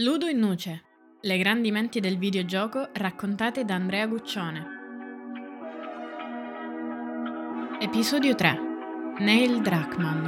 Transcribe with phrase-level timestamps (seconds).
[0.00, 0.82] Ludo in Nuce.
[1.22, 4.64] Le grandi menti del videogioco raccontate da Andrea Guccione.
[7.80, 8.58] Episodio 3.
[9.18, 10.26] Neil Druckmann.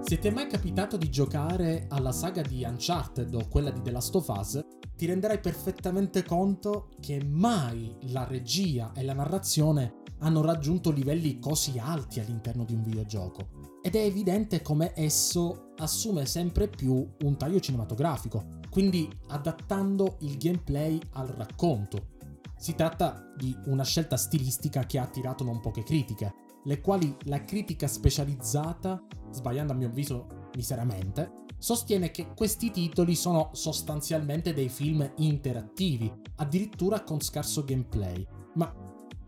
[0.00, 3.90] Se ti è mai capitato di giocare alla saga di Uncharted o quella di The
[3.90, 4.64] Last of Us,
[4.96, 11.78] ti renderai perfettamente conto che mai la regia e la narrazione hanno raggiunto livelli così
[11.78, 13.80] alti all'interno di un videogioco.
[13.82, 20.98] Ed è evidente come esso assume sempre più un taglio cinematografico, quindi adattando il gameplay
[21.12, 22.10] al racconto.
[22.56, 27.44] Si tratta di una scelta stilistica che ha attirato non poche critiche, le quali la
[27.44, 35.12] critica specializzata, sbagliando a mio avviso miseramente, sostiene che questi titoli sono sostanzialmente dei film
[35.16, 38.72] interattivi, addirittura con scarso gameplay, ma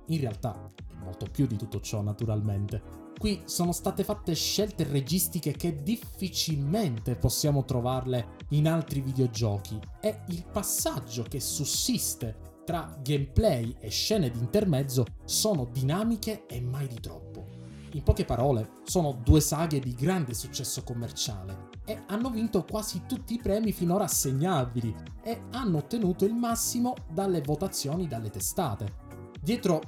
[0.07, 3.03] in realtà è molto più di tutto ciò naturalmente.
[3.19, 10.45] Qui sono state fatte scelte registiche che difficilmente possiamo trovarle in altri videogiochi e il
[10.51, 17.47] passaggio che sussiste tra gameplay e scene di intermezzo sono dinamiche e mai di troppo.
[17.93, 23.35] In poche parole, sono due saghe di grande successo commerciale e hanno vinto quasi tutti
[23.35, 29.03] i premi finora assegnabili e hanno ottenuto il massimo dalle votazioni dalle testate.
[29.45, 29.83] Dietro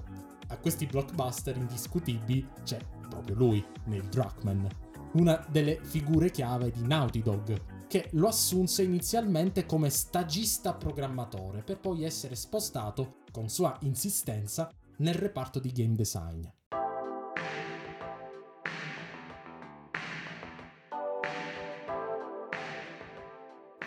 [0.49, 4.67] a questi blockbuster indiscutibili c'è proprio lui, Neil Druckmann,
[5.13, 11.81] una delle figure chiave di Naughty Dog, che lo assunse inizialmente come stagista programmatore per
[11.81, 16.43] poi essere spostato, con sua insistenza, nel reparto di game design.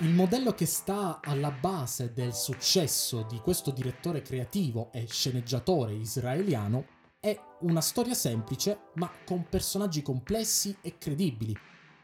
[0.01, 6.85] Il modello che sta alla base del successo di questo direttore creativo e sceneggiatore israeliano
[7.19, 11.53] è una storia semplice ma con personaggi complessi e credibili,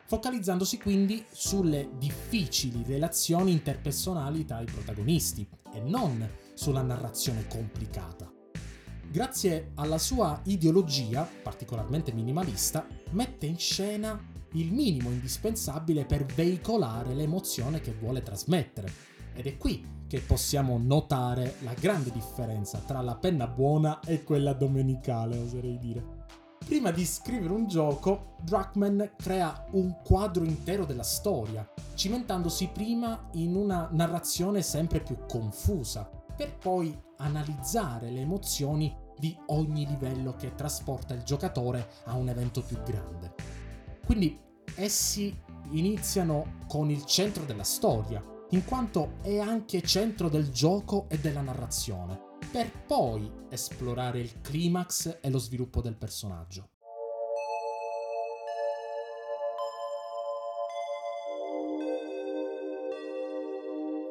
[0.07, 8.29] focalizzandosi quindi sulle difficili relazioni interpersonali tra i protagonisti e non sulla narrazione complicata.
[9.09, 17.81] Grazie alla sua ideologia, particolarmente minimalista, mette in scena il minimo indispensabile per veicolare l'emozione
[17.81, 18.91] che vuole trasmettere.
[19.33, 24.53] Ed è qui che possiamo notare la grande differenza tra la penna buona e quella
[24.53, 26.23] domenicale, oserei dire.
[26.65, 33.55] Prima di scrivere un gioco, Druckmann crea un quadro intero della storia, cimentandosi prima in
[33.55, 41.13] una narrazione sempre più confusa, per poi analizzare le emozioni di ogni livello che trasporta
[41.13, 43.33] il giocatore a un evento più grande.
[44.05, 44.39] Quindi
[44.75, 45.35] essi
[45.71, 51.41] iniziano con il centro della storia, in quanto è anche centro del gioco e della
[51.41, 52.25] narrazione
[52.55, 56.69] per poi esplorare il climax e lo sviluppo del personaggio.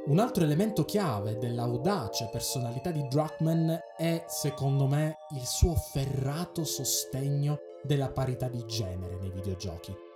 [0.06, 7.60] Un altro elemento chiave dell'audace personalità di Druckmann è, secondo me, il suo ferrato sostegno
[7.82, 10.12] della parità di genere nei videogiochi.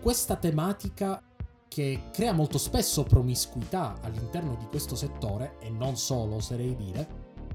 [0.00, 1.22] Questa tematica
[1.68, 7.06] che crea molto spesso promiscuità all'interno di questo settore, e non solo oserei dire,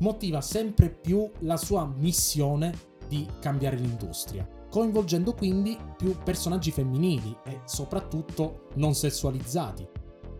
[0.01, 2.71] motiva sempre più la sua missione
[3.07, 9.87] di cambiare l'industria, coinvolgendo quindi più personaggi femminili e soprattutto non sessualizzati.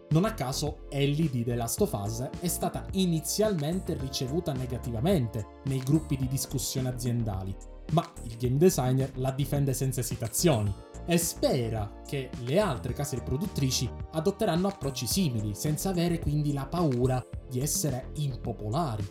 [0.10, 5.80] Non a caso Ellie di The Last of Us è stata inizialmente ricevuta negativamente nei
[5.80, 7.54] gruppi di discussione aziendali,
[7.94, 10.72] ma il game designer la difende senza esitazioni
[11.06, 17.24] e spera che le altre case produttrici adotteranno approcci simili, senza avere quindi la paura
[17.50, 19.08] di essere impopolari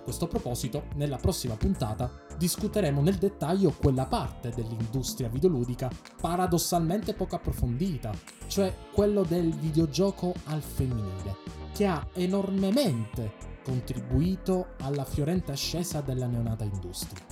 [0.00, 5.90] a questo proposito, nella prossima puntata discuteremo nel dettaglio quella parte dell'industria videoludica
[6.20, 8.10] paradossalmente poco approfondita,
[8.46, 11.36] cioè quello del videogioco al femminile,
[11.74, 17.29] che ha enormemente contribuito alla fiorente ascesa della neonata industria.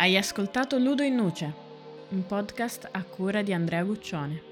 [0.00, 1.52] Hai ascoltato Ludo in Nuce,
[2.08, 4.49] un podcast a cura di Andrea Guccione.